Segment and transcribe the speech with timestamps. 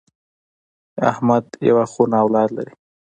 [1.11, 2.73] احمد یوه خونه اولاد لري.